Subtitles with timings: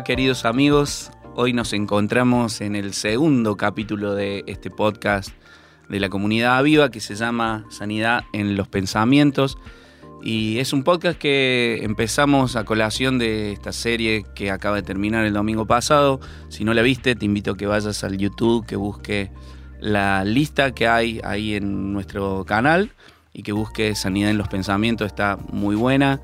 [0.00, 1.10] queridos amigos?
[1.36, 5.30] Hoy nos encontramos en el segundo capítulo de este podcast
[5.90, 9.58] de la comunidad Aviva que se llama Sanidad en los Pensamientos.
[10.22, 15.26] Y es un podcast que empezamos a colación de esta serie que acaba de terminar
[15.26, 16.20] el domingo pasado.
[16.48, 19.30] Si no la viste, te invito a que vayas al YouTube, que busque
[19.78, 22.92] la lista que hay ahí en nuestro canal
[23.34, 25.06] y que busque Sanidad en los Pensamientos.
[25.06, 26.22] Está muy buena.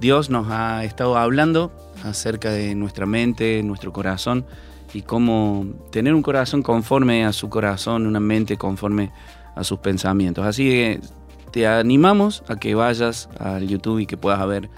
[0.00, 1.70] Dios nos ha estado hablando
[2.04, 4.46] acerca de nuestra mente, nuestro corazón
[4.92, 9.12] y cómo tener un corazón conforme a su corazón, una mente conforme
[9.54, 10.44] a sus pensamientos.
[10.44, 11.00] Así que
[11.52, 14.70] te animamos a que vayas al YouTube y que puedas ver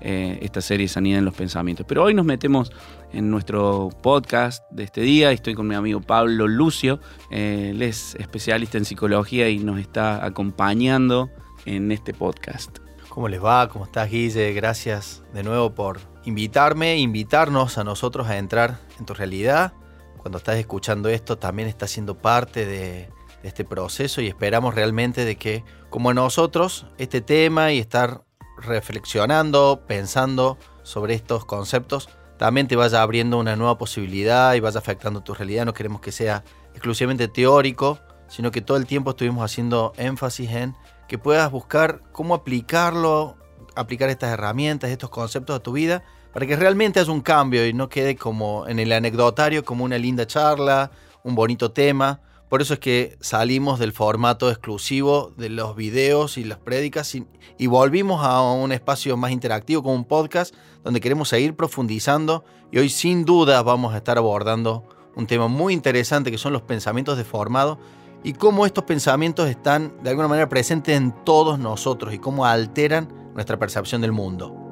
[0.00, 1.86] eh, esta serie Sanidad en los Pensamientos.
[1.88, 2.72] Pero hoy nos metemos
[3.12, 5.32] en nuestro podcast de este día.
[5.32, 7.00] Estoy con mi amigo Pablo Lucio.
[7.30, 11.30] Eh, él es especialista en psicología y nos está acompañando
[11.64, 12.83] en este podcast.
[13.14, 13.68] ¿Cómo les va?
[13.68, 14.52] ¿Cómo estás, Guille?
[14.54, 19.72] Gracias de nuevo por invitarme, invitarnos a nosotros a entrar en tu realidad.
[20.18, 23.08] Cuando estás escuchando esto, también estás siendo parte de,
[23.44, 28.24] este proceso y esperamos realmente de que, como nosotros, este tema y estar
[28.58, 35.20] reflexionando, pensando sobre estos conceptos, también te vaya abriendo una nueva posibilidad y vaya afectando
[35.20, 35.66] tu realidad.
[35.66, 36.42] No queremos que sea
[36.72, 40.74] exclusivamente teórico, sino que todo el tiempo estuvimos haciendo énfasis en
[41.14, 43.36] que puedas buscar cómo aplicarlo,
[43.76, 47.72] aplicar estas herramientas, estos conceptos a tu vida, para que realmente haya un cambio y
[47.72, 50.90] no quede como en el anecdotario, como una linda charla,
[51.22, 52.20] un bonito tema.
[52.48, 57.28] Por eso es que salimos del formato exclusivo de los videos y las prédicas y,
[57.58, 62.78] y, volvimos a un espacio más interactivo como un podcast donde queremos seguir profundizando y
[62.78, 64.82] hoy sin duda vamos a estar abordando
[65.14, 67.78] un tema muy interesante que son los pensamientos deformados
[68.24, 73.06] y cómo estos pensamientos están de alguna manera presentes en todos nosotros y cómo alteran
[73.34, 74.63] nuestra percepción del mundo.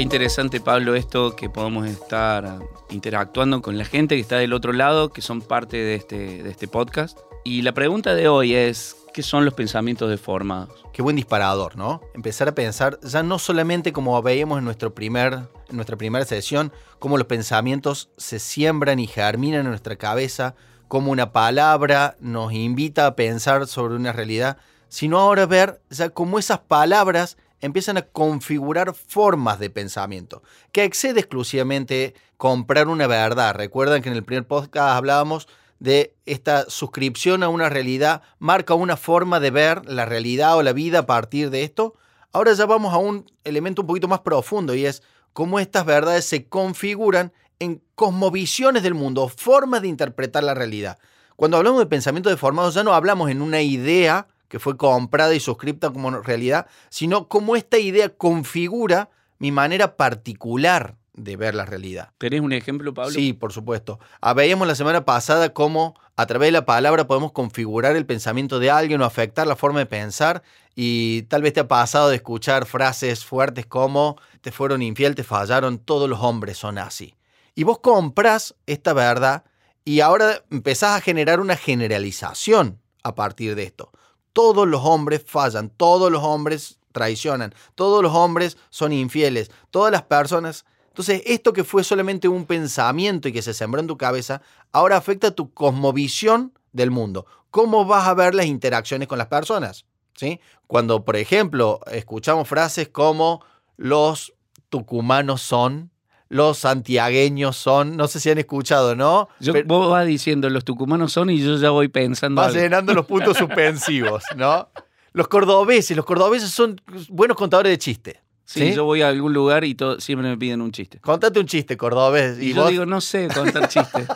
[0.00, 2.58] Interesante, Pablo, esto que podamos estar
[2.90, 6.50] interactuando con la gente que está del otro lado, que son parte de este, de
[6.50, 7.18] este podcast.
[7.44, 10.86] Y la pregunta de hoy es, ¿qué son los pensamientos deformados?
[10.92, 12.00] Qué buen disparador, ¿no?
[12.14, 15.34] Empezar a pensar, ya no solamente como veíamos en, nuestro primer,
[15.68, 20.54] en nuestra primera sesión, cómo los pensamientos se siembran y germinan en nuestra cabeza,
[20.88, 24.58] cómo una palabra nos invita a pensar sobre una realidad,
[24.88, 31.20] sino ahora ver ya cómo esas palabras empiezan a configurar formas de pensamiento, que excede
[31.20, 33.54] exclusivamente comprar una verdad.
[33.54, 35.48] Recuerdan que en el primer podcast hablábamos
[35.78, 40.72] de esta suscripción a una realidad, marca una forma de ver la realidad o la
[40.72, 41.94] vida a partir de esto.
[42.32, 46.26] Ahora ya vamos a un elemento un poquito más profundo y es cómo estas verdades
[46.26, 50.98] se configuran en cosmovisiones del mundo, formas de interpretar la realidad.
[51.36, 55.40] Cuando hablamos de pensamiento deformado ya no hablamos en una idea que fue comprada y
[55.40, 62.10] suscripta como realidad, sino cómo esta idea configura mi manera particular de ver la realidad.
[62.18, 63.12] ¿Tenés un ejemplo, Pablo?
[63.12, 64.00] Sí, por supuesto.
[64.20, 68.58] Ah, veíamos la semana pasada cómo a través de la palabra podemos configurar el pensamiento
[68.58, 70.42] de alguien o afectar la forma de pensar
[70.74, 75.22] y tal vez te ha pasado de escuchar frases fuertes como te fueron infiel, te
[75.22, 77.14] fallaron, todos los hombres son así.
[77.54, 79.44] Y vos compras esta verdad
[79.84, 83.92] y ahora empezás a generar una generalización a partir de esto
[84.32, 90.02] todos los hombres fallan, todos los hombres traicionan, todos los hombres son infieles, todas las
[90.02, 90.64] personas.
[90.88, 94.42] Entonces, esto que fue solamente un pensamiento y que se sembró en tu cabeza,
[94.72, 97.26] ahora afecta tu cosmovisión del mundo.
[97.50, 99.86] ¿Cómo vas a ver las interacciones con las personas?
[100.14, 100.40] ¿Sí?
[100.66, 103.44] Cuando, por ejemplo, escuchamos frases como
[103.76, 104.34] los
[104.68, 105.89] tucumanos son,
[106.30, 109.28] los santiagueños son, no sé si han escuchado, ¿no?
[109.40, 112.40] Yo, vos vas diciendo los tucumanos son y yo ya voy pensando.
[112.40, 114.68] Vas llenando los puntos suspensivos, ¿no?
[115.12, 118.16] Los cordobeses, los cordobeses son buenos contadores de chistes.
[118.44, 120.98] Sí, yo voy a algún lugar y todo, siempre me piden un chiste.
[121.00, 122.40] Contate un chiste, cordobés.
[122.40, 124.08] Y, yo digo, no sé contar chistes.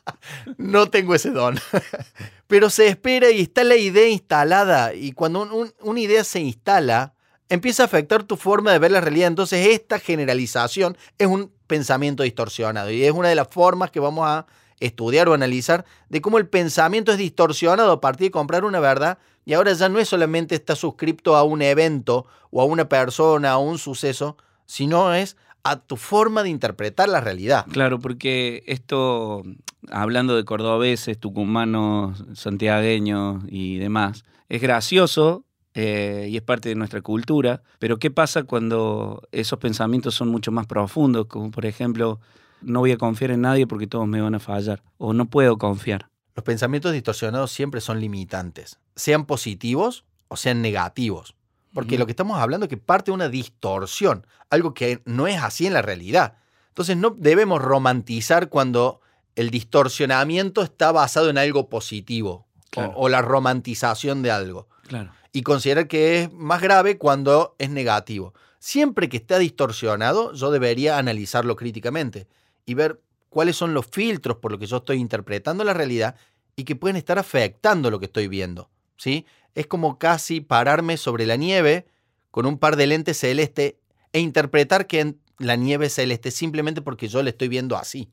[0.58, 1.58] no tengo ese don.
[2.46, 4.94] Pero se espera y está la idea instalada.
[4.94, 7.14] Y cuando una idea se instala,
[7.48, 9.28] empieza a afectar tu forma de ver la realidad.
[9.28, 14.26] Entonces esta generalización es un pensamiento distorsionado y es una de las formas que vamos
[14.26, 14.46] a
[14.80, 19.18] estudiar o analizar de cómo el pensamiento es distorsionado a partir de comprar una verdad
[19.44, 23.58] y ahora ya no es solamente está suscripto a un evento o a una persona
[23.58, 27.66] o un suceso, sino es a tu forma de interpretar la realidad.
[27.70, 29.42] Claro, porque esto,
[29.90, 35.44] hablando de cordobeses, tucumanos, santiagueños y demás, es gracioso
[35.74, 40.52] eh, y es parte de nuestra cultura, pero ¿qué pasa cuando esos pensamientos son mucho
[40.52, 41.26] más profundos?
[41.26, 42.20] Como por ejemplo,
[42.62, 45.58] no voy a confiar en nadie porque todos me van a fallar, o no puedo
[45.58, 46.08] confiar.
[46.36, 51.34] Los pensamientos distorsionados siempre son limitantes, sean positivos o sean negativos.
[51.72, 55.42] Porque lo que estamos hablando es que parte de una distorsión, algo que no es
[55.42, 56.34] así en la realidad.
[56.68, 59.00] Entonces no debemos romantizar cuando
[59.34, 62.46] el distorsionamiento está basado en algo positivo
[62.76, 64.68] o, o, la romantización de algo.
[64.86, 65.10] Claro.
[65.36, 68.34] Y considerar que es más grave cuando es negativo.
[68.60, 72.28] Siempre que está distorsionado, yo debería analizarlo críticamente
[72.64, 73.00] y ver
[73.30, 76.14] cuáles son los filtros por los que yo estoy interpretando la realidad
[76.54, 78.70] y que pueden estar afectando lo que estoy viendo.
[78.96, 79.26] ¿sí?
[79.56, 81.84] Es como casi pararme sobre la nieve
[82.30, 83.80] con un par de lentes celeste
[84.12, 88.08] e interpretar que la nieve es celeste simplemente porque yo la estoy viendo así.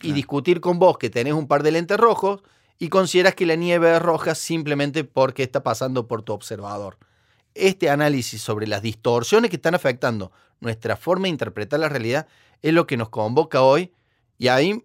[0.00, 2.42] Y discutir con vos que tenés un par de lentes rojos
[2.82, 6.98] y consideras que la nieve es roja simplemente porque está pasando por tu observador.
[7.54, 12.26] Este análisis sobre las distorsiones que están afectando nuestra forma de interpretar la realidad
[12.60, 13.92] es lo que nos convoca hoy
[14.36, 14.82] y ahí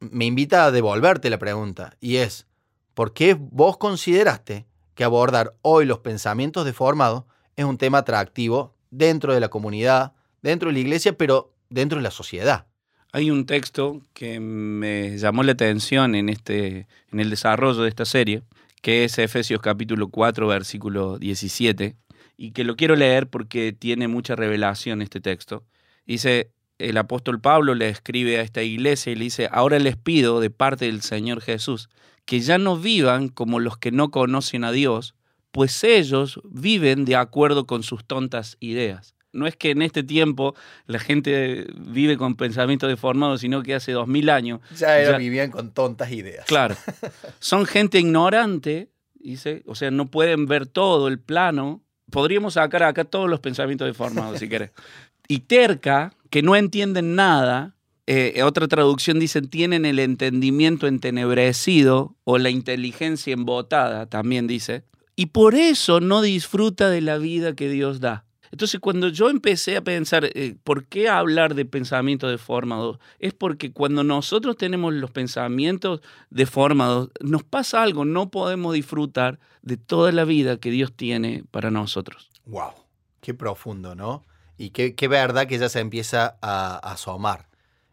[0.00, 2.46] me invita a devolverte la pregunta y es,
[2.94, 4.64] ¿por qué vos consideraste
[4.94, 7.24] que abordar hoy los pensamientos deformados
[7.56, 12.04] es un tema atractivo dentro de la comunidad, dentro de la iglesia, pero dentro de
[12.04, 12.68] la sociedad?
[13.16, 18.04] Hay un texto que me llamó la atención en, este, en el desarrollo de esta
[18.04, 18.42] serie,
[18.82, 21.94] que es Efesios capítulo 4, versículo 17,
[22.36, 25.62] y que lo quiero leer porque tiene mucha revelación este texto.
[26.04, 30.40] Dice, el apóstol Pablo le escribe a esta iglesia y le dice, ahora les pido
[30.40, 31.90] de parte del Señor Jesús
[32.24, 35.14] que ya no vivan como los que no conocen a Dios,
[35.52, 39.14] pues ellos viven de acuerdo con sus tontas ideas.
[39.34, 40.54] No es que en este tiempo
[40.86, 44.60] la gente vive con pensamientos deformados, sino que hace dos mil años.
[44.76, 46.46] Ya, vivían con tontas ideas.
[46.46, 46.76] Claro.
[47.40, 51.82] Son gente ignorante, dice, o sea, no pueden ver todo el plano.
[52.10, 54.70] Podríamos sacar acá todos los pensamientos deformados, si querés.
[55.26, 57.74] Y terca, que no entienden nada,
[58.06, 64.84] eh, otra traducción dice, tienen el entendimiento entenebrecido o la inteligencia embotada, también dice,
[65.16, 68.23] y por eso no disfruta de la vida que Dios da.
[68.54, 73.00] Entonces, cuando yo empecé a pensar, eh, ¿por qué hablar de pensamiento deformado?
[73.18, 79.76] Es porque cuando nosotros tenemos los pensamientos deformados, nos pasa algo, no podemos disfrutar de
[79.76, 82.30] toda la vida que Dios tiene para nosotros.
[82.46, 82.74] ¡Wow!
[83.20, 84.22] Qué profundo, ¿no?
[84.56, 87.48] Y qué, verdad que ya se empieza a, asomar.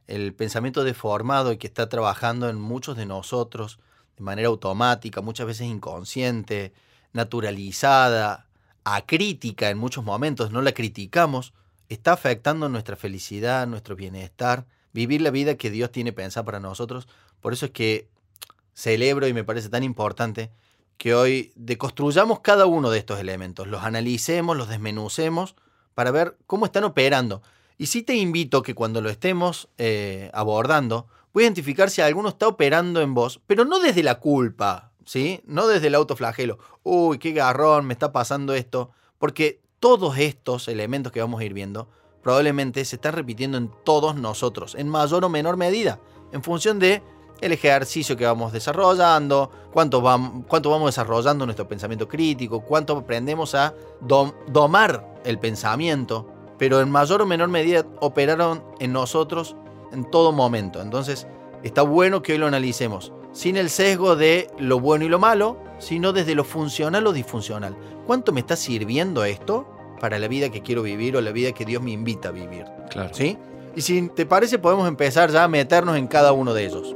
[0.06, 3.80] El pensamiento deformado y que está trabajando en muchos de nosotros
[4.16, 6.72] de manera automática, muchas veces inconsciente,
[7.14, 8.46] naturalizada,
[8.84, 11.54] acrítica en muchos momentos, no la criticamos,
[11.90, 17.08] está afectando nuestra felicidad, nuestro bienestar, vivir la vida que Dios tiene pensada para nosotros.
[17.42, 18.08] Por eso es que
[18.74, 20.52] celebro y me parece tan importante
[20.98, 25.56] que hoy deconstruyamos cada uno de estos elementos, los analicemos, los desmenucemos
[25.96, 27.42] para ver cómo están operando.
[27.78, 32.30] Y sí te invito que cuando lo estemos eh, abordando, voy a identificar si alguno
[32.30, 35.42] está operando en vos, pero no desde la culpa, ¿sí?
[35.46, 36.60] No desde el autoflagelo.
[36.84, 38.92] Uy, qué garrón, me está pasando esto.
[39.18, 41.88] Porque todos estos elementos que vamos a ir viendo
[42.22, 46.00] probablemente se están repitiendo en todos nosotros, en mayor o menor medida,
[46.32, 47.02] en función de
[47.42, 53.56] el ejercicio que vamos desarrollando, cuánto, vamos, cuánto vamos desarrollando nuestro pensamiento crítico, cuánto aprendemos
[53.56, 56.28] a domar el pensamiento,
[56.60, 59.56] pero en mayor o menor medida operaron en nosotros
[59.92, 60.82] en todo momento.
[60.82, 61.28] Entonces,
[61.64, 65.58] está bueno que hoy lo analicemos, sin el sesgo de lo bueno y lo malo,
[65.80, 67.76] sino desde lo funcional o disfuncional.
[68.06, 69.68] ¿Cuánto me está sirviendo esto
[70.00, 72.66] para la vida que quiero vivir o la vida que Dios me invita a vivir?
[72.90, 73.14] Claro.
[73.14, 73.38] ¿Sí?
[73.76, 76.96] Y si te parece, podemos empezar ya a meternos en cada uno de ellos.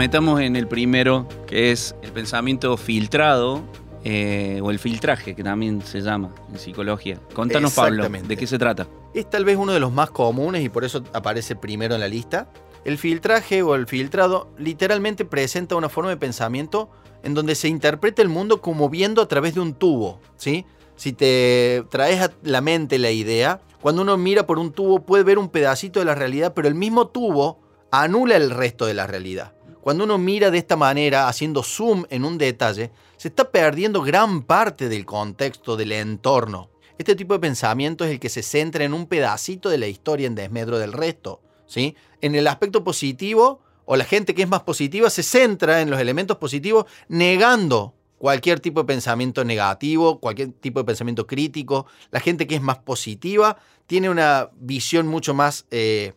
[0.00, 3.60] Metamos en el primero, que es el pensamiento filtrado
[4.02, 7.20] eh, o el filtraje, que también se llama en psicología.
[7.34, 8.88] Contanos, Pablo, ¿de qué se trata?
[9.12, 12.08] Es tal vez uno de los más comunes y por eso aparece primero en la
[12.08, 12.48] lista.
[12.86, 16.88] El filtraje o el filtrado literalmente presenta una forma de pensamiento
[17.22, 20.64] en donde se interpreta el mundo como viendo a través de un tubo, ¿sí?
[20.96, 25.24] Si te traes a la mente la idea, cuando uno mira por un tubo puede
[25.24, 29.06] ver un pedacito de la realidad, pero el mismo tubo anula el resto de la
[29.06, 29.52] realidad.
[29.80, 34.42] Cuando uno mira de esta manera, haciendo zoom en un detalle, se está perdiendo gran
[34.42, 36.70] parte del contexto, del entorno.
[36.98, 40.26] Este tipo de pensamiento es el que se centra en un pedacito de la historia
[40.26, 41.40] en desmedro del resto.
[41.66, 41.96] ¿sí?
[42.20, 45.98] En el aspecto positivo, o la gente que es más positiva se centra en los
[45.98, 51.86] elementos positivos, negando cualquier tipo de pensamiento negativo, cualquier tipo de pensamiento crítico.
[52.10, 53.56] La gente que es más positiva
[53.86, 56.12] tiene una visión mucho más eh,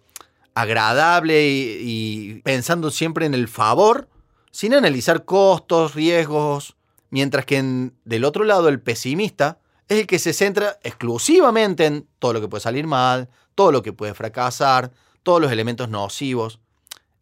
[0.55, 4.09] agradable y, pensando siempre en el favor,
[4.51, 6.75] sin analizar costos, riesgos,
[7.09, 12.33] mientras que del otro lado el pesimista es el que se centra exclusivamente en todo
[12.33, 14.91] lo que puede salir mal, todo lo que puede fracasar,
[15.23, 16.59] todos los elementos nocivos.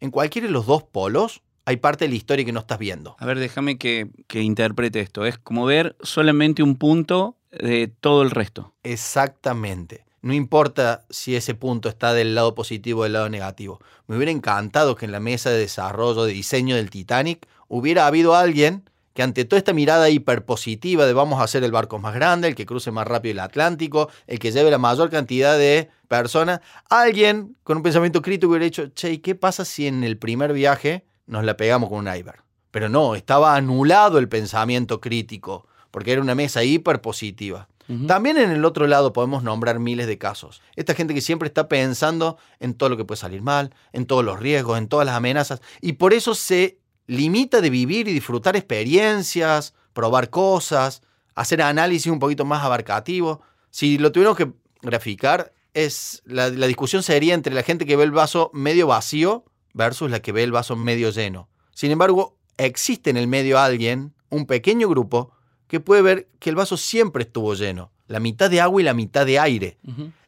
[0.00, 3.16] En cualquiera de los dos polos hay parte de la historia que no estás viendo.
[3.18, 5.24] A ver, déjame que, que interprete esto.
[5.24, 8.74] Es como ver solamente un punto de todo el resto.
[8.82, 10.04] Exactamente.
[10.22, 13.80] No importa si ese punto está del lado positivo o del lado negativo.
[14.06, 18.36] Me hubiera encantado que en la mesa de desarrollo, de diseño del Titanic, hubiera habido
[18.36, 22.48] alguien que ante toda esta mirada hiperpositiva de vamos a hacer el barco más grande,
[22.48, 26.60] el que cruce más rápido el Atlántico, el que lleve la mayor cantidad de personas,
[26.88, 31.04] alguien con un pensamiento crítico hubiera dicho, che, ¿qué pasa si en el primer viaje
[31.26, 32.42] nos la pegamos con un iceberg?
[32.70, 37.68] Pero no, estaba anulado el pensamiento crítico, porque era una mesa hiperpositiva.
[38.06, 40.62] También en el otro lado podemos nombrar miles de casos.
[40.76, 44.24] Esta gente que siempre está pensando en todo lo que puede salir mal, en todos
[44.24, 48.56] los riesgos, en todas las amenazas, y por eso se limita de vivir y disfrutar
[48.56, 51.02] experiencias, probar cosas,
[51.34, 53.42] hacer análisis un poquito más abarcativo.
[53.70, 58.04] Si lo tuviéramos que graficar, es la, la, discusión sería entre la gente que ve
[58.04, 61.48] el vaso medio vacío versus la que ve el vaso medio lleno.
[61.74, 65.32] Sin embargo, existe en el medio alguien, un pequeño grupo,
[65.72, 68.92] que puede ver que el vaso siempre estuvo lleno, la mitad de agua y la
[68.92, 69.78] mitad de aire.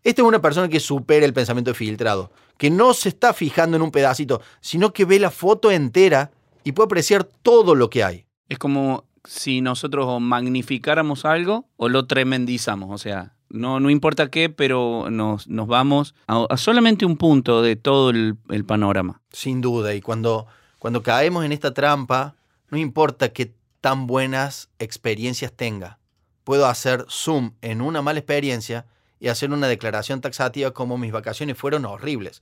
[0.03, 3.83] Esta es una persona que supera el pensamiento filtrado, que no se está fijando en
[3.83, 6.31] un pedacito, sino que ve la foto entera
[6.65, 8.25] y puede apreciar todo lo que hay.
[8.49, 14.49] Es como si nosotros magnificáramos algo o lo tremendizamos, o sea, no, no importa qué,
[14.49, 19.21] pero nos, nos vamos a, solamente un punto de todo el, panorama.
[19.31, 20.47] Sin duda, y cuando,
[20.79, 22.35] cuando caemos en esta trampa,
[22.71, 23.53] no importa qué
[23.85, 25.99] tan buenas experiencias tenga.
[26.43, 28.87] Puedo hacer zoom en una mala experiencia
[29.21, 32.41] y hacer una declaración taxativa como mis vacaciones fueron horribles,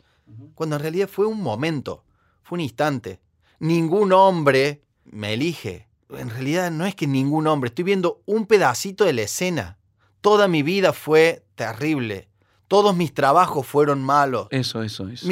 [0.55, 2.05] cuando en realidad fue un momento,
[2.45, 3.19] fue un instante,
[3.59, 5.89] ningún hombre me elige.
[6.11, 9.79] En realidad no es que ningún hombre, estoy viendo un pedacito de la escena.
[10.21, 12.29] Toda mi vida fue terrible.
[12.69, 14.47] Todos mis trabajos fueron malos.
[14.51, 15.27] Eso, eso, eso.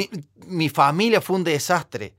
[0.45, 2.15] Mi, familia fue un desastre.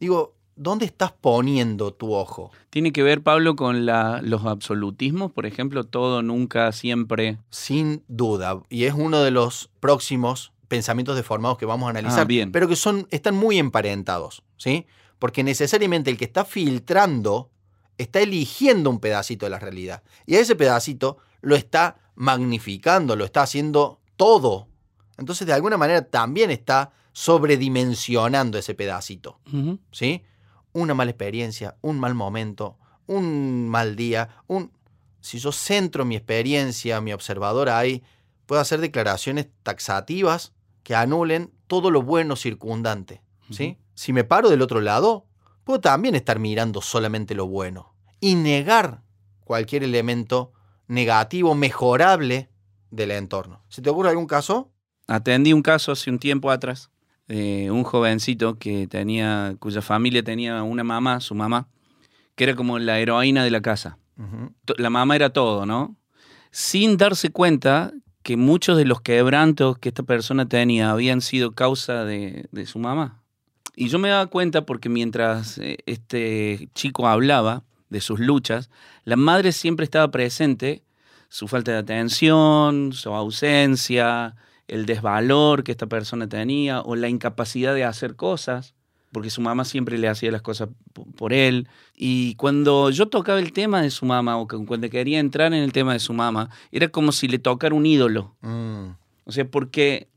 [0.00, 2.50] Digo, ¿dónde estás poniendo tu ojo?
[2.70, 5.84] ¿Tiene que ver, Pablo, con los absolutismos, por ejemplo?
[5.84, 7.38] Todo, nunca, siempre.
[7.50, 8.62] Sin duda.
[8.68, 12.20] Y es uno de los próximos pensamientos deformados que vamos a analizar.
[12.20, 12.52] Ah, bien.
[12.52, 14.42] Pero que son, están muy emparentados.
[14.56, 14.86] ¿sí?
[15.24, 17.50] porque necesariamente el que está filtrando
[17.96, 20.02] está eligiendo un pedacito de la realidad.
[20.26, 24.68] Y a ese pedacito lo está magnificando, lo está haciendo todo.
[25.16, 29.38] Entonces, de alguna manera, también está sobredimensionando ese pedacito.
[29.92, 30.22] ¿Sí?
[30.74, 34.72] Una mala experiencia, un mal momento, un mal día, un...
[35.20, 38.02] Si yo centro mi experiencia, mi observador ahí,
[38.44, 40.52] puedo hacer declaraciones taxativas
[40.82, 43.22] que anulen todo lo bueno circundante.
[43.50, 43.78] ¿Sí?
[43.94, 45.26] Si me paro del otro lado,
[45.64, 49.02] puedo también estar mirando solamente lo bueno y negar
[49.44, 50.52] cualquier elemento
[50.88, 52.50] negativo, mejorable
[52.90, 53.62] del entorno.
[53.68, 54.72] ¿Se te ocurre algún caso?
[55.06, 56.90] Atendí un caso hace un tiempo atrás
[57.28, 61.68] de un jovencito que tenía, cuya familia tenía una mamá, su mamá,
[62.34, 63.98] que era como la heroína de la casa.
[64.76, 65.96] La mamá era todo, ¿no?
[66.50, 72.04] Sin darse cuenta que muchos de los quebrantos que esta persona tenía habían sido causa
[72.04, 73.24] de su mamá.
[73.76, 78.70] Y yo me daba cuenta porque mientras eh, este chico hablaba de sus luchas,
[79.04, 80.84] la madre siempre estaba presente,
[81.28, 84.36] su falta de atención, su ausencia,
[84.68, 88.74] el desvalor que esta persona tenía o la incapacidad de hacer cosas,
[89.12, 90.68] porque su mamá siempre le hacía las cosas
[91.16, 91.68] por él.
[91.94, 95.72] Y cuando yo tocaba el tema de su mamá o cuando quería entrar en el
[95.72, 98.34] tema de su mamá, era como si le tocara un ídolo.
[98.40, 98.88] Mm.
[99.24, 100.08] O sea, porque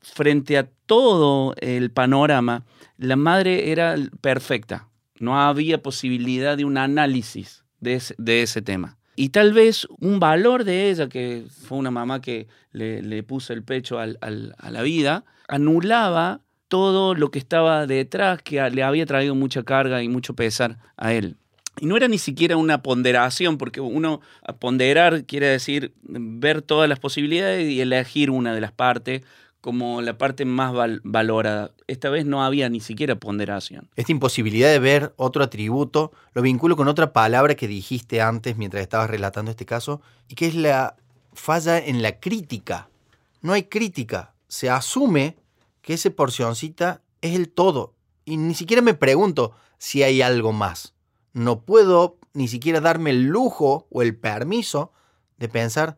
[0.00, 2.64] frente a todo el panorama,
[2.96, 4.88] la madre era perfecta.
[5.18, 8.96] No había posibilidad de un análisis de ese, tema.
[9.16, 13.62] Y tal vez un valor de ella, que fue una mamá que le, puso el
[13.62, 19.62] pecho a la vida, anulaba todo lo que estaba detrás, que le había traído mucha
[19.62, 21.36] carga y mucho pesar a él.
[21.80, 24.20] Y no era ni siquiera una ponderación, porque uno
[24.58, 29.22] ponderar quiere decir ver todas las posibilidades y elegir una de las partes
[29.64, 31.70] como la parte más valorada.
[31.86, 33.88] Esta vez no había ni siquiera ponderación.
[33.96, 38.82] Esta imposibilidad de ver otro atributo lo vinculo con otra palabra que dijiste antes mientras
[38.82, 40.96] estabas relatando este caso, y que es la
[41.32, 42.90] falla en la crítica.
[43.40, 44.34] No hay crítica.
[44.48, 45.38] Se asume
[45.80, 47.94] que ese porcioncita es el todo.
[48.26, 50.92] Y ni siquiera me pregunto si hay algo más.
[51.32, 54.92] No puedo ni siquiera darme el lujo o el permiso
[55.38, 55.96] de pensar,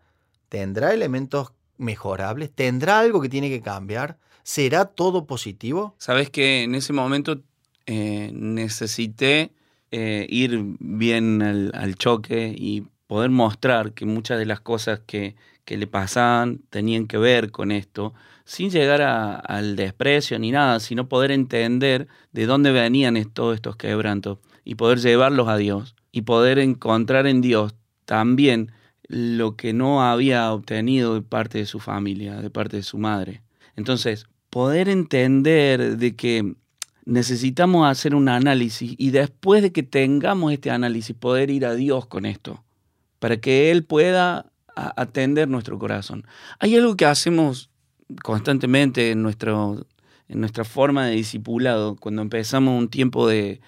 [0.49, 2.51] ¿tendrá elementos mejorables?
[2.53, 4.19] ¿Tendrá algo que tiene que cambiar?
[4.43, 5.95] ¿Será todo positivo?
[5.99, 7.43] Sabes que en ese momento
[7.87, 9.53] eh, necesité
[9.91, 15.77] eh, ir bien al, choque y poder mostrar que muchas de las cosas que, que
[15.77, 18.15] le pasaban tenían que ver con esto,
[18.45, 24.39] sin llegar al desprecio ni nada, sino poder entender de dónde venían todos estos quebrantos
[24.65, 28.73] y poder llevarlos a Dios y poder encontrar en Dios también
[29.09, 33.43] lo que no había obtenido de parte de su familia, de parte de su madre.
[33.77, 36.55] Entonces, poder entender de que
[37.05, 42.07] necesitamos hacer un análisis y después de que tengamos este análisis poder ir a Dios
[42.07, 42.65] con esto,
[43.19, 46.27] para que Él pueda atender nuestro corazón.
[46.59, 47.71] Hay algo que hacemos
[48.23, 49.87] constantemente en, nuestro,
[50.29, 53.61] en nuestra forma de discipulado, cuando empezamos un tiempo de,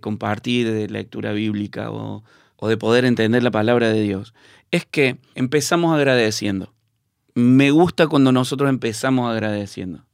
[0.00, 2.24] compartir de lectura bíblica o,
[2.56, 4.34] o de poder entender la palabra de Dios,
[4.70, 6.72] es que empezamos agradeciendo.
[7.34, 10.04] Me gusta cuando nosotros empezamos agradeciendo.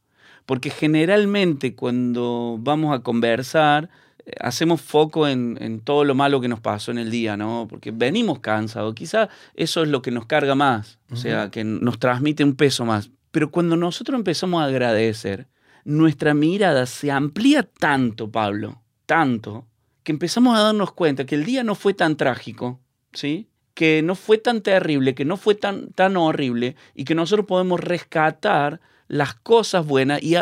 [0.47, 3.91] Porque generalmente cuando vamos a conversar,
[4.27, 7.67] eh, hacemos foco en, todo lo malo que nos pasó en el día, ¿no?
[7.69, 8.95] Porque venimos cansados.
[8.95, 12.85] Quizá eso es lo que nos carga más, o sea, que nos transmite un peso
[12.85, 13.11] más.
[13.31, 15.47] Pero cuando nosotros empezamos a agradecer,
[15.85, 19.67] nuestra mirada se amplía tanto, Pablo, tanto,
[20.03, 22.81] que empezamos a darnos cuenta que el día no fue tan trágico,
[23.13, 23.49] ¿sí?
[23.75, 27.81] Que no fue tan terrible, que no fue tan, tan horrible y que nosotros podemos
[27.81, 30.37] rescatar las cosas buenas y,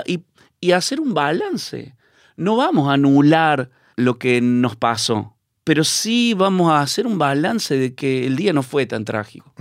[0.72, 1.94] hacer un balance.
[2.36, 7.76] No vamos a anular lo que nos pasó, pero sí vamos a hacer un balance
[7.76, 9.52] de que el día no fue tan trágico.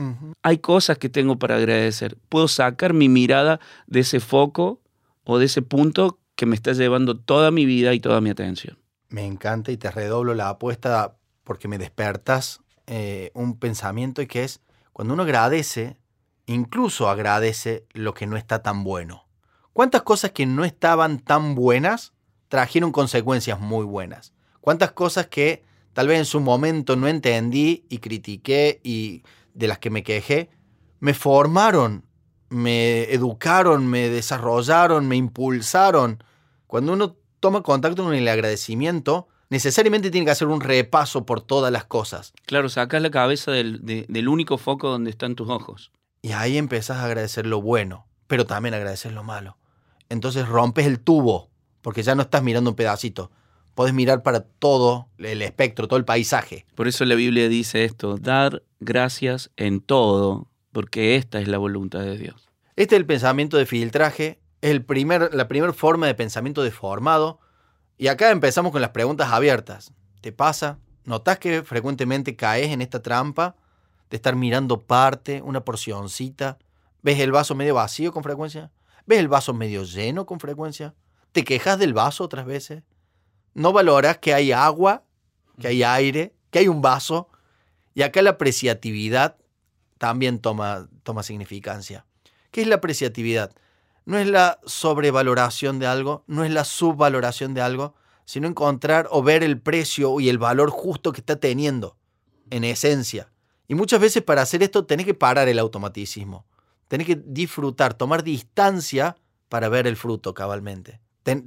[0.43, 2.17] Hay cosas que tengo para agradecer.
[2.29, 4.81] Puedo sacar mi mirada de ese foco
[5.23, 8.77] o de ese punto que me está llevando toda mi vida y toda mi atención.
[9.09, 14.43] Me encanta y te redoblo la apuesta porque me despertas eh, un pensamiento y que
[14.43, 14.61] es,
[14.93, 15.99] cuando uno agradece,
[16.45, 19.27] incluso agradece lo que no está tan bueno.
[19.73, 22.13] ¿Cuántas cosas que no estaban tan buenas
[22.49, 24.33] trajeron consecuencias muy buenas?
[24.61, 29.79] ¿Cuántas cosas que tal vez en su momento no entendí y critiqué y de las
[29.79, 30.49] que me quejé,
[30.99, 32.05] me formaron,
[32.49, 36.23] me educaron, me desarrollaron, me impulsaron?
[36.67, 41.71] Cuando uno toma contacto con el agradecimiento, necesariamente tiene que hacer un repaso por todas
[41.71, 42.33] las cosas.
[42.45, 45.91] Claro, sacas la cabeza del, del único foco donde están tus ojos.
[46.21, 49.57] Y ahí empezás a agradecer lo bueno, pero también agradecer lo malo.
[50.09, 51.49] Entonces rompes el tubo,
[51.81, 53.31] porque ya no estás mirando un pedacito.
[53.75, 56.65] Podés mirar para todo el espectro, todo el paisaje.
[56.75, 62.01] Por eso la Biblia dice esto, dar gracias en todo, porque esta es la voluntad
[62.01, 62.49] de Dios.
[62.75, 67.39] Este es el pensamiento de filtraje, el primer, la primera forma de pensamiento deformado.
[67.97, 69.93] Y acá empezamos con las preguntas abiertas.
[70.21, 70.79] ¿Te pasa?
[71.05, 73.55] ¿Notas que frecuentemente caes en esta trampa?
[74.09, 76.57] de estar mirando parte, una porcioncita.
[77.01, 78.71] ¿Ves el vaso medio vacío con frecuencia?
[79.05, 80.95] ¿Ves el vaso medio lleno con frecuencia?
[81.31, 82.83] ¿Te quejas del vaso otras veces?
[83.53, 85.03] ¿No valoras que hay agua,
[85.59, 87.29] que hay aire, que hay un vaso?
[87.93, 89.37] Y acá la apreciatividad
[89.97, 92.05] también toma, toma significancia.
[92.51, 93.53] ¿Qué es la apreciatividad?
[94.09, 97.93] No es la sobrevaloración de algo, no es la subvaloración de algo,
[98.25, 101.95] sino encontrar o ver el precio y el valor justo que está teniendo,
[102.49, 103.31] en esencia.
[103.67, 106.47] Y muchas veces para hacer esto tenés que parar el automaticismo.
[106.87, 109.15] Tenés que disfrutar, tomar distancia
[109.47, 110.99] para ver el fruto cabalmente.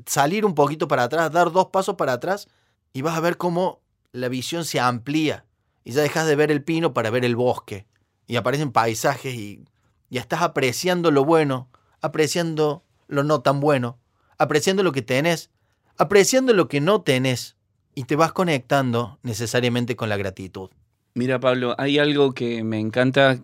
[0.06, 2.46] salir un poquito para atrás, dar dos pasos para atrás
[2.92, 3.80] y vas a ver cómo
[4.12, 5.46] la visión se amplía.
[5.82, 7.88] Y ya dejas de ver el pino para ver el bosque.
[8.28, 9.64] Y aparecen paisajes y
[10.10, 11.68] ya estás apreciando lo bueno,
[12.02, 13.98] apreciando lo no tan bueno,
[14.38, 15.50] apreciando lo que tenés,
[15.96, 17.56] apreciando lo que no tenés.
[17.94, 20.70] Y te vas conectando necesariamente con la gratitud.
[21.14, 23.38] Mira, Pablo, hay algo que me encanta,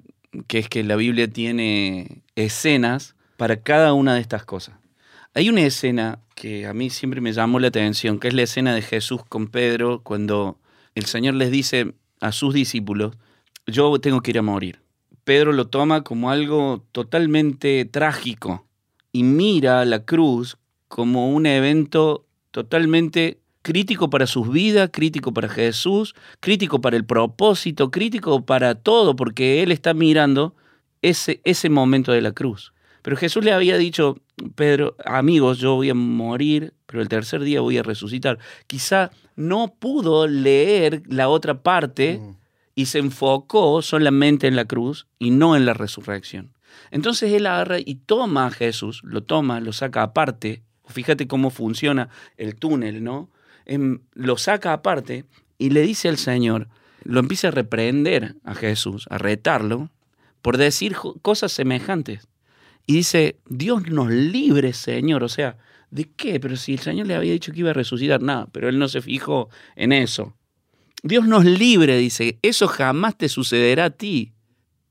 [0.47, 4.77] que es que la Biblia tiene escenas para cada una de estas cosas.
[5.35, 8.75] Hay una escena que a mí siempre me llamó la atención, que es la escena
[8.75, 10.59] de Jesús con Pedro, cuando
[10.95, 13.17] el Señor les dice a sus discípulos,
[13.67, 14.81] yo tengo que ir a morir.
[15.29, 18.65] Pedro lo toma como algo totalmente trágico
[19.13, 20.57] y mira la cruz
[20.89, 27.91] como un evento totalmente crítico para sus vidas, crítico para Jesús, crítico para el propósito,
[27.91, 30.55] crítico para todo, porque él está mirando
[31.03, 32.73] ese, ese momento de la cruz.
[33.03, 34.17] Pero Jesús le había dicho,
[34.55, 38.39] Pedro, amigos, yo voy a morir, pero el tercer día voy a resucitar.
[38.67, 42.38] Quizá no pudo leer la otra parte mm.
[42.79, 46.55] Y se enfocó solamente en la cruz y no en la resurrección.
[46.93, 50.63] Entonces él agarra y toma a Jesús, lo toma, lo saca aparte.
[50.87, 53.31] Fíjate cómo funciona el túnel, ¿no?
[53.67, 55.25] Em, lo saca aparte
[55.59, 56.69] y le dice al Señor,
[57.03, 59.91] lo empieza a reprender a Jesús, a retarlo,
[60.41, 62.29] por decir cosas semejantes.
[62.87, 65.25] Y dice, Dios nos libre, Señor.
[65.25, 65.57] O sea,
[65.91, 66.39] ¿de qué?
[66.39, 68.87] Pero si el Señor le había dicho que iba a resucitar, nada, pero él no
[68.87, 70.38] se fijó en eso.
[71.03, 74.33] Dios nos libre, dice, eso jamás te sucederá a ti.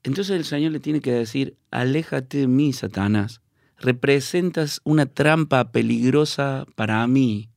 [0.04, 3.42] Entonces el Señor le tiene que decir, aléjate de mí, Satanás.
[3.80, 7.50] Representas una trampa peligrosa para mí.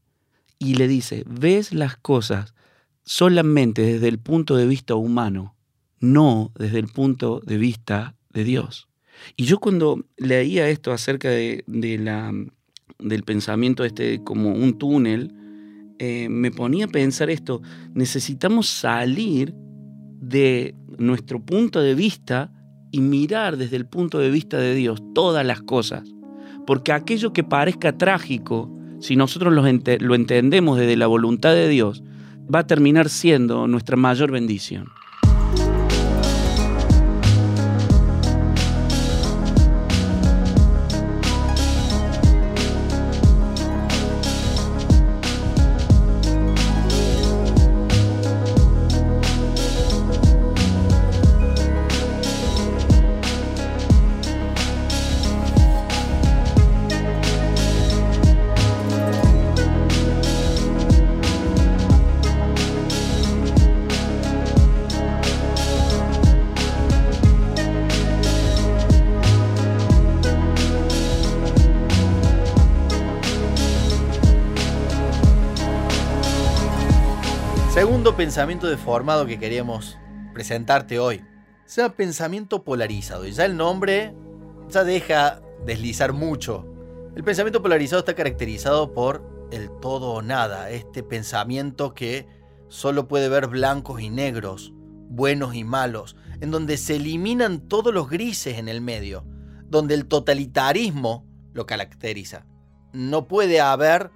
[0.58, 2.54] Y le dice, ves las cosas
[3.04, 5.56] solamente desde el punto de vista humano,
[6.00, 8.88] no desde el punto de vista de Dios.
[9.36, 15.34] Y yo cuando leía esto acerca de, del pensamiento este como un túnel,
[16.02, 17.60] eh, me ponía a pensar esto,
[17.92, 19.54] necesitamos salir
[20.18, 22.50] de nuestro punto de vista
[22.90, 26.08] y mirar desde el punto de vista de Dios todas las cosas.
[26.66, 32.02] Porque aquello que parezca trágico, si nosotros lo, lo entendemos desde la voluntad de Dios,
[32.52, 34.88] va a terminar siendo nuestra mayor bendición.
[78.31, 79.99] Pensamiento deformado que queríamos
[80.33, 81.25] presentarte hoy.
[81.64, 83.27] Sea pensamiento polarizado.
[83.27, 84.14] Y ya el nombre
[84.69, 86.64] ya deja deslizar mucho.
[87.16, 90.71] El pensamiento polarizado está caracterizado por el todo o nada.
[90.71, 92.29] Este pensamiento que
[92.69, 94.73] solo puede ver blancos y negros,
[95.09, 99.25] buenos y malos, en donde se eliminan todos los grises en el medio,
[99.64, 102.47] donde el totalitarismo lo caracteriza.
[102.93, 104.12] No puede haber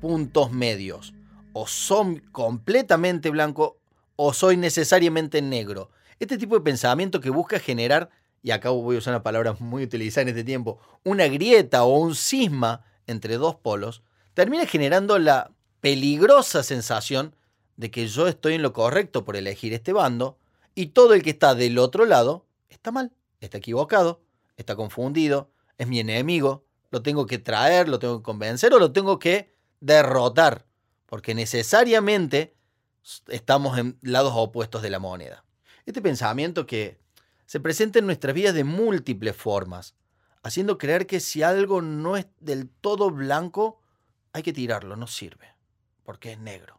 [0.00, 1.12] puntos medios
[1.52, 3.78] o son completamente blanco
[4.16, 5.90] o soy necesariamente negro.
[6.18, 8.10] Este tipo de pensamiento que busca generar,
[8.42, 11.98] y acá voy a usar una palabra muy utilizada en este tiempo, una grieta o
[11.98, 14.02] un cisma entre dos polos,
[14.34, 17.34] termina generando la peligrosa sensación
[17.76, 20.36] de que yo estoy en lo correcto por elegir este bando
[20.74, 24.20] y todo el que está del otro lado está mal, está equivocado,
[24.56, 28.92] está confundido, es mi enemigo, lo tengo que traer, lo tengo que convencer o lo
[28.92, 30.67] tengo que derrotar
[31.08, 32.54] porque necesariamente
[33.28, 35.44] estamos en lados opuestos de la moneda.
[35.86, 36.98] Este pensamiento que
[37.46, 39.94] se presenta en nuestras vidas de múltiples formas,
[40.42, 43.80] haciendo creer que si algo no es del todo blanco,
[44.34, 45.54] hay que tirarlo, no sirve,
[46.04, 46.78] porque es negro.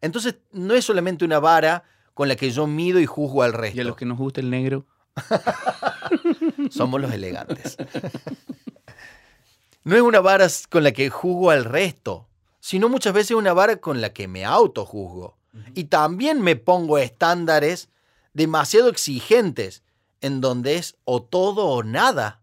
[0.00, 3.78] Entonces no es solamente una vara con la que yo mido y juzgo al resto.
[3.78, 4.86] ¿Y a los que nos gusta el negro?
[6.70, 7.76] Somos los elegantes.
[9.84, 12.29] no es una vara con la que juzgo al resto,
[12.60, 15.38] sino muchas veces una vara con la que me autojuzgo.
[15.74, 17.88] Y también me pongo estándares
[18.34, 19.82] demasiado exigentes,
[20.20, 22.42] en donde es o todo o nada,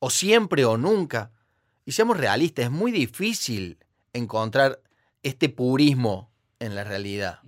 [0.00, 1.30] o siempre o nunca.
[1.84, 3.78] Y seamos realistas, es muy difícil
[4.12, 4.80] encontrar
[5.22, 7.40] este purismo en la realidad.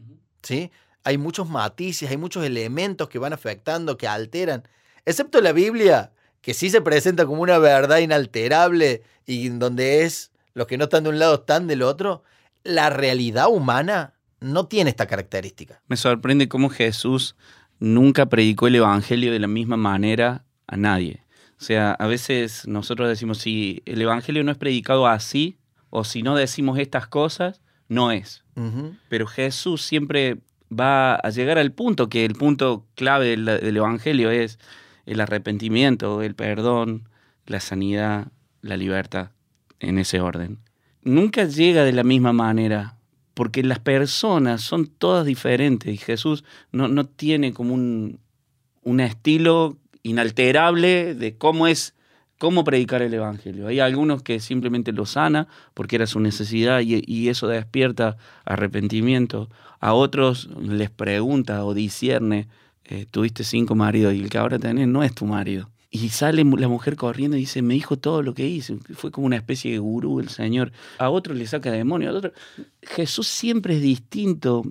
[0.43, 0.71] ¿sí?
[1.03, 4.69] Hay muchos matices, hay muchos elementos que van afectando, que alteran,
[5.05, 10.67] excepto la Biblia, que sí se presenta como una verdad inalterable y donde es los
[10.67, 12.23] que no están de un lado están del otro,
[12.63, 15.81] la realidad humana no tiene esta característica.
[15.89, 17.37] Me sorprende cómo Jesús
[17.81, 21.25] nunca predicó el Evangelio de la misma manera a nadie.
[21.61, 25.59] O sea, a veces nosotros decimos, si el Evangelio no es predicado así,
[25.91, 28.43] o si no decimos estas cosas, no es.
[29.09, 30.39] Pero Jesús siempre
[30.73, 34.59] va a llegar al punto, que el punto clave del, del Evangelio es
[35.07, 37.09] el arrepentimiento, el perdón,
[37.47, 38.29] la sanidad,
[38.63, 39.31] la libertad
[39.81, 40.59] en ese orden.
[41.03, 42.97] Nunca llega de la misma manera,
[43.35, 48.21] porque las personas son todas diferentes y Jesús no, no tiene como un,
[48.83, 51.95] un estilo inalterable de cómo es
[52.39, 53.69] cómo predicar el Evangelio.
[53.69, 59.49] Hay algunos que simplemente lo sana porque era su necesidad y, eso despierta arrepentimiento.
[59.81, 62.49] A otros les pregunta o discierne,
[62.85, 65.71] eh, tuviste cinco maridos y el que ahora tenés no es tu marido.
[65.97, 68.77] Y sale la mujer corriendo y dice, me dijo todo lo que hice.
[68.95, 70.73] Fue como una especie de gurú el Señor.
[70.99, 72.33] A otro le saca demonio, a otro...
[72.83, 74.65] Jesús siempre es distinto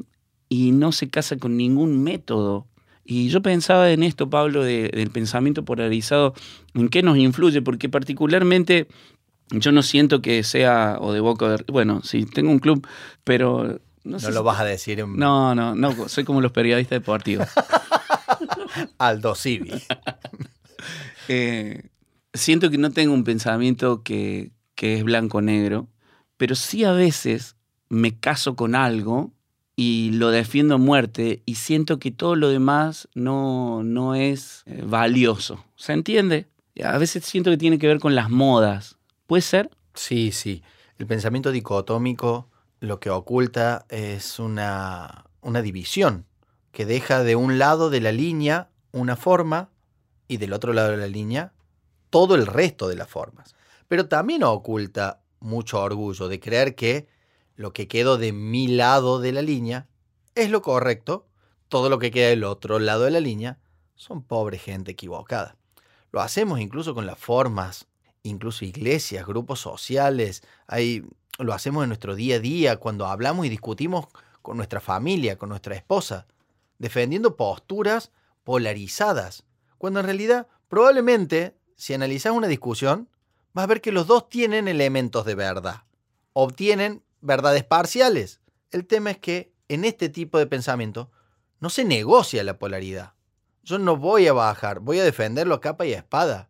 [0.50, 2.68] y no se casa con ningún método.
[3.06, 6.34] Y yo pensaba en esto, Pablo, de- del pensamiento polarizado,
[6.74, 8.88] en qué nos influye, porque particularmente
[9.50, 11.64] yo no siento que sea o de boca de...
[11.72, 12.86] Bueno, sí, tengo un club,
[13.24, 13.80] pero...
[14.04, 16.52] No, No sé lo si- vas a decir en No, no, no, soy como los
[16.52, 17.48] periodistas deportivos.
[18.98, 19.72] Aldo Civi.
[21.28, 21.90] Eh,
[22.34, 25.88] siento que no tengo un pensamiento que, que es blanco-negro,
[26.38, 27.56] pero sí a veces
[27.90, 29.32] me caso con algo
[29.76, 34.84] y lo defiendo a muerte y siento que todo lo demás no, no es eh,
[34.86, 35.64] valioso.
[35.76, 36.48] ¿Se entiende?
[36.84, 38.98] A veces siento que tiene que ver con las modas.
[39.28, 39.70] ¿Puede ser?
[39.94, 40.64] Sí, sí.
[40.98, 46.26] El pensamiento dicotómico lo que oculta es una, una división
[46.72, 49.70] que deja de un lado de la línea una forma
[50.34, 51.54] y del otro lado de la línea
[52.10, 53.56] todo el resto de las formas.
[53.88, 57.08] Pero también oculta mucho orgullo de creer que
[57.56, 59.88] lo que quedó de mi lado de la línea
[60.36, 61.28] es lo correcto,
[61.70, 63.60] todo lo que queda del otro lado de la línea
[63.96, 65.56] son pobre gente equivocada.
[66.12, 67.88] Lo hacemos incluso con las formas
[68.24, 71.04] incluso iglesias, grupos sociales, hay,
[71.38, 74.08] lo hacemos en nuestro día a día, cuando hablamos y discutimos
[74.42, 76.26] con nuestra familia, con nuestra esposa,
[76.80, 78.12] defendiendo posturas
[78.44, 79.44] polarizadas,
[79.84, 83.10] cuando en realidad probablemente, si analizas una discusión,
[83.52, 85.84] vas a ver que los dos tienen elementos de verdad,
[86.32, 88.40] obtienen verdades parciales.
[88.72, 91.12] El tema es que en este tipo de pensamiento
[91.60, 93.16] no se negocia la polaridad.
[93.62, 96.50] Yo no voy a bajar, voy a defenderlo a capa y a espada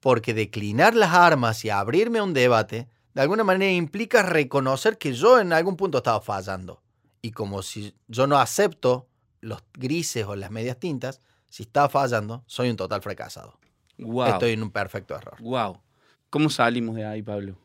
[0.00, 5.12] porque declinar las armas y abrirme a un debate, de alguna manera implica reconocer que
[5.12, 6.82] yo en algún punto estaba fallando.
[7.20, 9.06] Y como si yo no acepto
[9.40, 11.20] los grises o las medias tintas,
[11.52, 13.58] si estaba fallando, soy un total fracasado.
[13.98, 14.28] Wow.
[14.28, 15.36] Estoy en un perfecto error.
[15.42, 15.82] Wow.
[16.30, 17.58] ¿Cómo salimos de ahí, Pablo?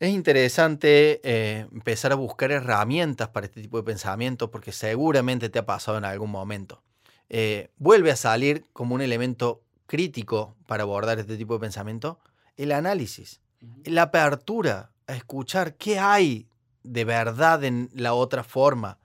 [0.00, 5.58] Es interesante eh, empezar a buscar herramientas para este tipo de pensamiento porque seguramente te
[5.58, 6.82] ha pasado en algún momento.
[7.28, 12.18] Eh, vuelve a salir como un elemento crítico para abordar este tipo de pensamiento
[12.56, 13.42] el análisis,
[13.84, 16.48] la apertura a escuchar qué hay
[16.84, 18.98] de verdad en la otra forma,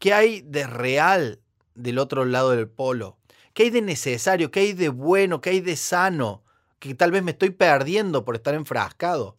[0.00, 1.38] qué hay de real
[1.76, 3.16] del otro lado del polo,
[3.56, 6.44] qué hay de necesario, qué hay de bueno, qué hay de sano,
[6.78, 9.38] que tal vez me estoy perdiendo por estar enfrascado.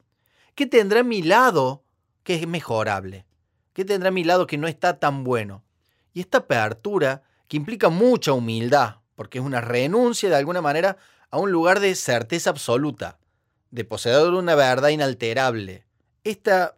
[0.56, 1.84] ¿Qué tendrá a mi lado
[2.23, 3.27] que es mejorable?
[3.73, 5.63] ¿Qué tendrá a mi lado que no está tan bueno?
[6.15, 10.97] Y esta apertura, que implica mucha humildad, porque es una renuncia de alguna manera
[11.30, 13.19] a un lugar de certeza absoluta,
[13.69, 15.86] de poseedor de una verdad inalterable.
[16.23, 16.75] Esta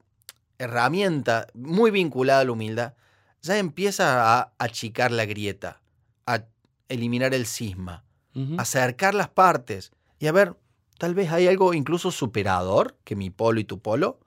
[0.58, 2.96] herramienta, muy vinculada a la humildad,
[3.42, 5.82] ya empieza a achicar la grieta,
[6.26, 6.44] a
[6.90, 8.04] eliminar el cisma,
[8.58, 10.56] acercar las partes y a ver,
[10.98, 14.20] tal vez hay algo incluso superador que mi polo y tu polo.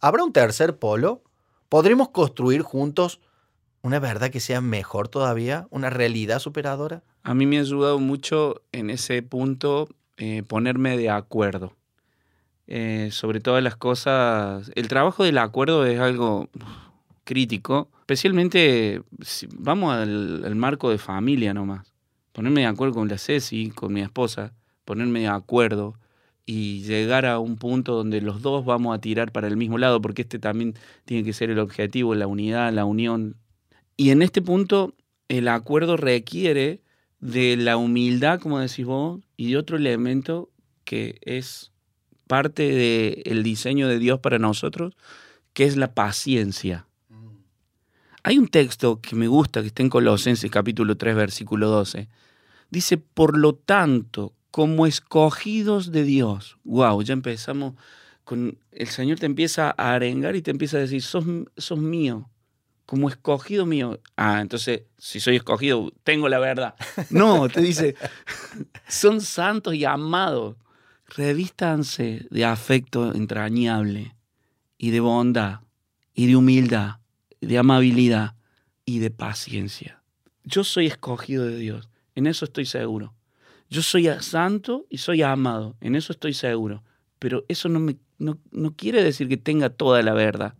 [0.00, 1.22] ¿Habrá un tercer polo?
[1.68, 3.20] ¿Podremos construir juntos
[3.82, 5.66] una verdad que sea mejor todavía?
[5.70, 7.02] ¿Una realidad superadora?
[7.24, 11.74] A mí me ha ayudado mucho en ese punto eh, ponerme de acuerdo.
[12.68, 16.48] Eh, sobre todas las cosas, el trabajo del acuerdo es algo
[17.24, 21.91] crítico, especialmente si vamos al, al marco de familia nomás.
[22.32, 24.52] Ponerme de acuerdo con la Ceci, con mi esposa,
[24.84, 25.94] ponerme de acuerdo
[26.44, 30.00] y llegar a un punto donde los dos vamos a tirar para el mismo lado,
[30.00, 33.36] porque este también tiene que ser el objetivo, la unidad, la unión.
[33.96, 34.94] Y en este punto
[35.28, 36.80] el acuerdo requiere
[37.20, 40.50] de la humildad, como decís vos, y de otro elemento
[40.84, 41.72] que es
[42.26, 44.94] parte del diseño de Dios para nosotros,
[45.52, 46.86] que es la paciencia.
[48.24, 52.08] Hay un texto que me gusta, que está en Colosenses capítulo 3, versículo 12.
[52.70, 56.56] Dice, por lo tanto, como escogidos de Dios.
[56.62, 57.74] Wow, ya empezamos
[58.22, 58.58] con...
[58.70, 61.24] El Señor te empieza a arengar y te empieza a decir, sos,
[61.56, 62.30] sos mío,
[62.86, 63.98] como escogido mío.
[64.16, 66.74] Ah, entonces, si soy escogido, tengo la verdad.
[67.10, 67.96] No, te dice,
[68.88, 70.56] son santos y amados.
[71.06, 74.14] Revístanse de afecto entrañable
[74.78, 75.60] y de bondad
[76.14, 77.01] y de humildad,
[77.46, 78.36] de amabilidad
[78.84, 80.02] y de paciencia.
[80.44, 83.14] Yo soy escogido de Dios, en eso estoy seguro.
[83.68, 86.82] Yo soy santo y soy amado, en eso estoy seguro.
[87.18, 90.54] Pero eso no, me, no, no quiere decir que tenga toda la verdad.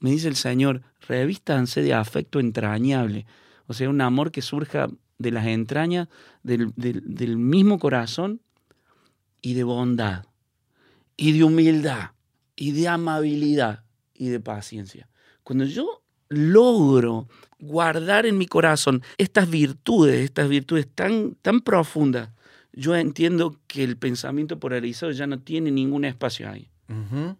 [0.00, 3.26] Me dice el Señor, revístanse de afecto entrañable.
[3.66, 6.08] O sea, un amor que surja de las entrañas
[6.42, 8.40] del, del, del mismo corazón
[9.40, 10.24] y de bondad,
[11.16, 12.10] y de humildad,
[12.56, 15.08] y de amabilidad, y de paciencia.
[15.42, 17.28] Cuando yo logro
[17.58, 22.30] guardar en mi corazón estas virtudes, estas virtudes tan, tan profundas,
[22.72, 26.70] yo entiendo que el pensamiento polarizado ya no tiene ningún espacio ahí.
[26.88, 27.36] Uh -huh.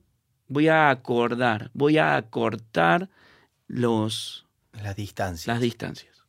[0.48, 3.08] Voy a acordar, voy a acortar
[3.66, 5.46] los, las distancias.
[5.46, 6.22] Las distancias.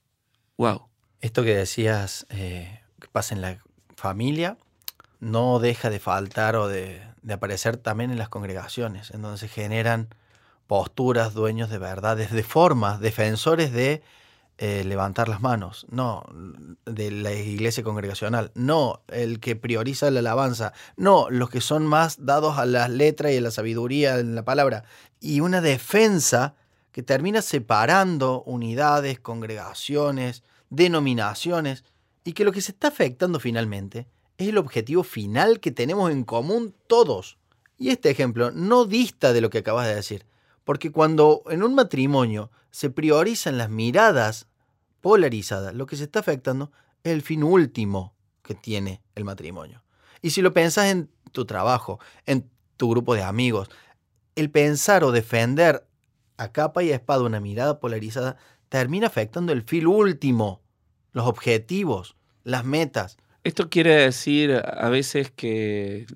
[0.57, 0.87] Wow.
[1.19, 3.59] Esto que decías eh, que pasa en la
[3.95, 4.57] familia
[5.19, 9.47] no deja de faltar o de, de aparecer también en las congregaciones, en donde se
[9.47, 10.09] generan
[10.67, 14.01] posturas, dueños de verdades, de formas, defensores de
[14.59, 16.23] eh, levantar las manos, no,
[16.85, 22.25] de la iglesia congregacional, no, el que prioriza la alabanza, no, los que son más
[22.25, 24.83] dados a las letras y a la sabiduría en la palabra,
[25.19, 26.55] y una defensa
[26.91, 31.83] que termina separando unidades, congregaciones, denominaciones,
[32.23, 36.23] y que lo que se está afectando finalmente es el objetivo final que tenemos en
[36.23, 37.37] común todos.
[37.77, 40.25] Y este ejemplo no dista de lo que acabas de decir.
[40.63, 44.47] Porque cuando en un matrimonio se priorizan las miradas
[45.01, 46.71] polarizadas, lo que se está afectando
[47.03, 49.83] es el fin último que tiene el matrimonio.
[50.21, 53.69] Y si lo pensás en tu trabajo, en tu grupo de amigos,
[54.35, 55.85] el pensar o defender
[56.37, 58.37] a capa y a espada una mirada polarizada
[58.69, 60.61] termina afectando el fin último,
[61.11, 63.17] los objetivos, las metas.
[63.43, 66.07] ¿Esto quiere decir a veces que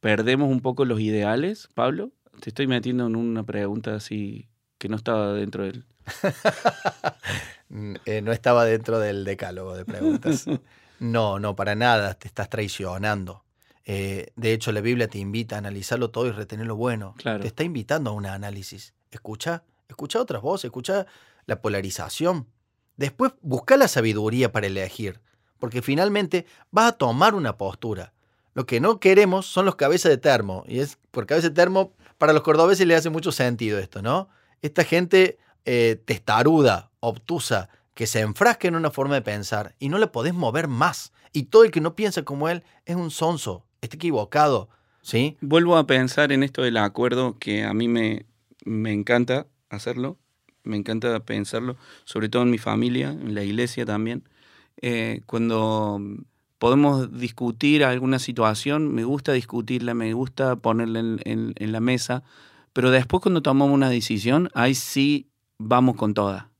[0.00, 2.12] perdemos un poco los ideales, Pablo?
[2.40, 5.84] Te estoy metiendo en una pregunta así que no estaba dentro del...
[8.06, 10.46] eh, no estaba dentro del decálogo de preguntas.
[10.98, 13.44] No, no, para nada, te estás traicionando.
[13.84, 17.14] Eh, de hecho, la Biblia te invita a analizarlo todo y retener lo bueno.
[17.18, 17.40] Claro.
[17.40, 18.94] Te está invitando a un análisis.
[19.10, 21.06] Escucha, escucha otras voces, escucha
[21.44, 22.46] la polarización.
[22.96, 25.20] Después busca la sabiduría para elegir,
[25.58, 28.12] porque finalmente vas a tomar una postura.
[28.54, 31.92] Lo que no queremos son los cabezas de termo, y es por cabeza de termo
[32.18, 34.28] para los cordobeses le hace mucho sentido esto, ¿no?
[34.62, 39.98] Esta gente eh, testaruda, obtusa, que se enfrasca en una forma de pensar y no
[39.98, 41.12] le podés mover más.
[41.32, 44.68] Y todo el que no piensa como él es un sonso, está equivocado,
[45.02, 45.36] ¿sí?
[45.40, 48.26] Vuelvo a pensar en esto del acuerdo que a mí me,
[48.64, 50.18] me encanta hacerlo,
[50.62, 54.28] me encanta pensarlo, sobre todo en mi familia, en la iglesia también.
[54.82, 56.00] Eh, cuando
[56.58, 62.22] podemos discutir alguna situación, me gusta discutirla, me gusta ponerla en, la mesa,
[62.72, 66.50] pero después cuando tomamos una decisión, ahí sí vamos con toda.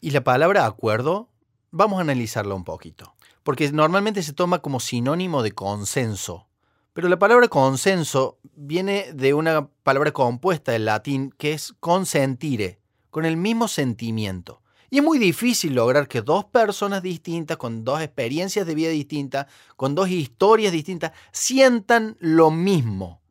[0.00, 1.28] Y la palabra acuerdo,
[1.70, 6.48] vamos a analizarla un poquito, porque normalmente se toma como sinónimo de consenso.
[6.94, 13.24] Pero la palabra consenso viene de una palabra compuesta en latín que es consentire, con
[13.24, 14.61] el mismo sentimiento.
[14.92, 19.46] Y es muy difícil lograr que dos personas distintas, con dos experiencias de vida distintas,
[19.74, 23.22] con dos historias distintas, sientan lo mismo.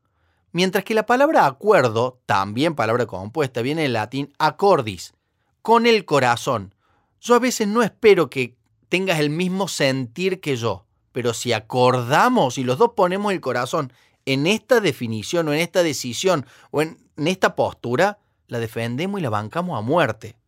[0.54, 5.13] Mientras que la palabra acuerdo, también palabra compuesta, viene del latín accordis,
[5.62, 6.74] con el corazón.
[7.19, 8.56] Yo a veces no espero que
[8.89, 13.93] tengas el mismo sentir que yo, pero si acordamos y los dos ponemos el corazón
[14.26, 19.30] en esta definición o en esta decisión o en, esta postura, la defendemos y la
[19.30, 20.40] bancamos a muerte.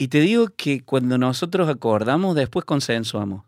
[0.00, 3.44] Y te digo que cuando nosotros acordamos, después consensuamos.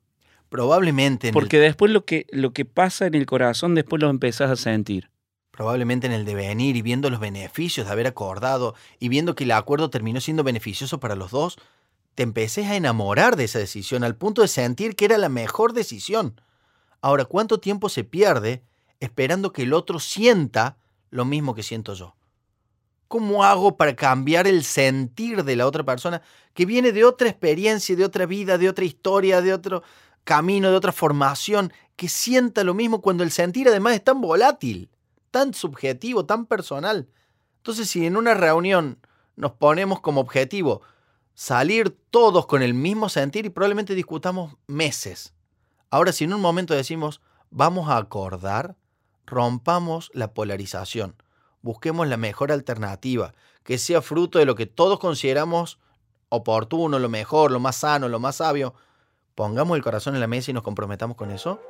[0.51, 1.33] Probablemente.
[1.33, 5.09] Porque después lo que, lo que pasa en el corazón, después lo empezás a sentir.
[5.51, 9.53] Probablemente en el devenir y viendo los beneficios de haber acordado y viendo que el
[9.53, 11.57] acuerdo terminó siendo beneficioso para los dos,
[12.15, 15.73] te empecés a enamorar de esa decisión al punto de sentir que era la mejor
[15.73, 16.39] decisión.
[17.01, 18.63] Ahora, ¿cuánto tiempo se pierde
[19.01, 20.77] esperando que el otro sienta
[21.09, 22.15] lo mismo que siento yo?
[23.13, 26.23] ¿Cómo hago para cambiar el sentir de la otra persona
[26.55, 29.83] que viene de otra experiencia, de otra vida, de otra historia, de otro
[30.25, 34.89] camino, de otra formación, que sienta lo mismo cuando el sentir además es tan volátil,
[35.31, 37.07] tan subjetivo, tan personal?
[37.59, 38.99] Entonces, si en una reunión
[39.37, 40.81] nos ponemos como objetivo
[41.35, 45.35] salir todos con el mismo sentir y probablemente discutamos meses.
[45.91, 47.21] Ahora, si en un momento decimos,
[47.51, 48.75] vamos a acordar,
[49.27, 51.22] rompamos la polarización
[51.63, 53.35] busquemos la mejor alternativa,
[53.65, 55.79] que sea fruto de lo que todos consideramos
[56.29, 58.75] oportuno, lo mejor, lo más sano, lo más sabio.
[59.35, 61.61] Pongamos el corazón en la mesa y nos comprometamos con eso.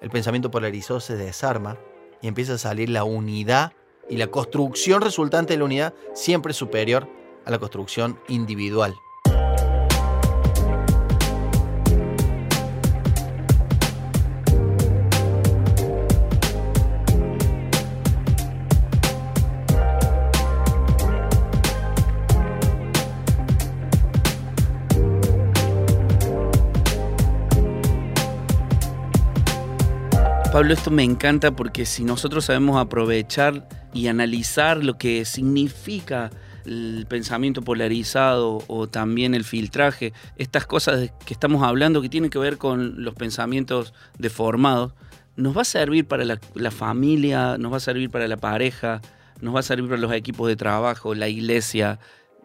[0.00, 1.76] El pensamiento polarizado se desarma
[2.22, 3.72] y empieza a salir la unidad
[4.08, 7.08] y la construcción resultante de la unidad siempre superior
[7.44, 8.94] a la construcción individual.
[30.58, 36.30] Pablo, esto me encanta porque si nosotros sabemos aprovechar y analizar lo que significa
[36.66, 42.40] el pensamiento polarizado o también el filtraje, estas cosas que estamos hablando que tienen que
[42.40, 44.94] ver con los pensamientos deformados,
[45.36, 49.00] nos va a servir para la, la, familia, nos va a servir para la pareja,
[49.40, 52.00] nos va a servir para los equipos de trabajo, la iglesia,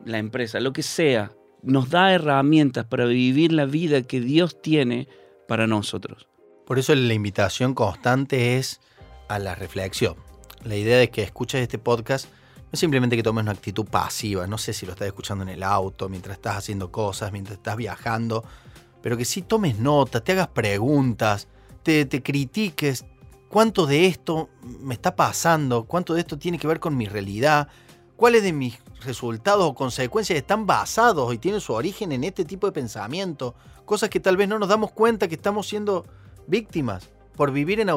[0.06, 1.32] la empresa, lo que sea.
[1.64, 5.08] nos da herramientas para vivir la vida que Dios tiene
[5.48, 6.28] para nosotros.
[6.66, 8.80] Por eso la invitación constante es
[9.28, 10.16] a la reflexión.
[10.64, 14.48] La idea de que escuches este podcast no es simplemente que tomes una actitud pasiva,
[14.48, 17.76] no sé si lo estás escuchando en el auto, mientras estás haciendo cosas, mientras estás
[17.76, 18.46] viajando,
[19.02, 21.50] pero que sí tomes nota, te hagas preguntas,
[21.84, 23.06] te, te critiques,
[23.50, 24.50] cuánto de esto
[24.80, 27.68] me está pasando, cuánto de esto tiene que ver con mi realidad,
[28.16, 32.68] cuáles de mis resultados o consecuencias están basados y tienen su origen en este tipo
[32.68, 33.54] de pensamiento,
[33.84, 36.06] cosas que tal vez no nos damos cuenta que estamos siendo
[36.48, 37.90] víctimas por vivir en,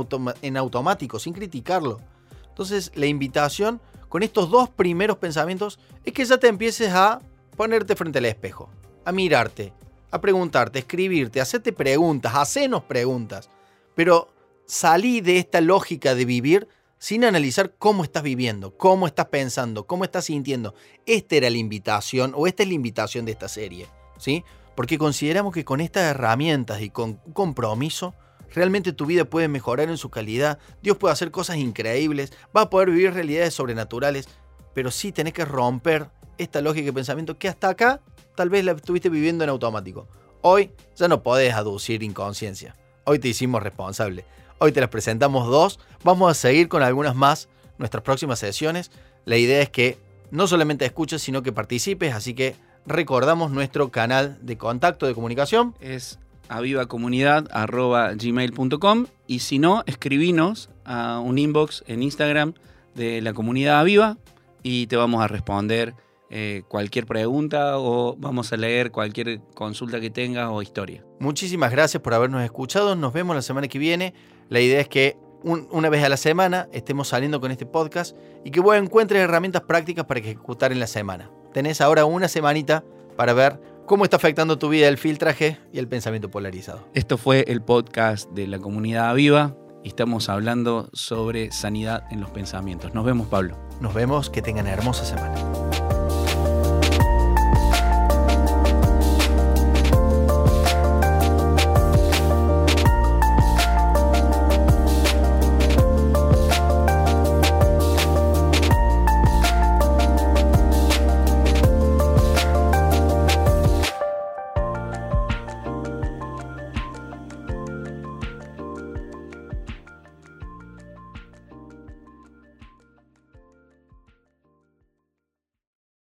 [0.43, 2.01] en automático, sin criticarlo.
[2.49, 7.21] Entonces la invitación con estos dos primeros pensamientos es que ya te empieces a
[7.57, 8.71] ponerte frente al espejo,
[9.05, 9.73] a mirarte,
[10.11, 13.51] a preguntarte, a escribirte, a hacerte preguntas, a hacernos preguntas.
[13.95, 14.29] Pero
[14.67, 16.69] salí de esta lógica de vivir
[16.99, 20.75] sin analizar cómo estás viviendo, cómo estás pensando, cómo estás sintiendo.
[21.05, 23.87] Esta era la invitación o esta es la invitación de esta serie,
[24.19, 24.45] ¿sí?
[24.75, 28.15] Porque consideramos que con estas herramientas y con compromiso
[28.55, 32.71] realmente tu vida puede mejorar en su calidad, Dios puede hacer cosas increíbles, va a
[32.71, 34.29] poder vivir realidades sobrenaturales,
[34.75, 38.01] pero sí tenés que romper esta lógica de pensamiento que hasta acá
[38.35, 40.09] tal vez la estuviste viviendo en automático.
[40.43, 42.77] Hoy ya no podés aducir inconsciencia.
[43.05, 44.25] Hoy te hicimos responsable.
[44.59, 45.81] Hoy te las presentamos dos.
[46.05, 48.91] Vamos a seguir con algunas más nuestras próximas sesiones.
[49.25, 49.99] La idea es que
[50.31, 52.15] no solamente escuches, sino que participes.
[52.15, 55.75] Así que recordamos nuestro canal de contacto de comunicación.
[55.81, 56.19] Es
[56.49, 62.55] avivacomunidad.gmail.com y si no, escribinos a un inbox en Instagram
[62.95, 64.17] de la comunidad Aviva
[64.63, 65.95] y te vamos a responder
[66.29, 71.05] eh, cualquier pregunta o vamos a leer cualquier consulta que tengas o historia.
[71.21, 72.97] Muchísimas gracias por habernos escuchado.
[72.97, 74.13] Nos vemos la semana que viene.
[74.49, 78.51] La idea es que una vez a la semana estemos saliendo con este podcast y
[78.51, 81.31] que vos encuentres herramientas prácticas para ejecutar en la semana.
[81.53, 82.83] Tenés ahora una semanita
[83.17, 86.87] para ver cómo está afectando tu vida el filtraje y el pensamiento polarizado.
[86.93, 92.31] Esto fue el podcast de la comunidad viva y estamos hablando sobre sanidad en los
[92.31, 92.93] pensamientos.
[92.93, 93.57] Nos vemos, Pablo.
[93.81, 95.66] Nos vemos, que tengan hermosa semana.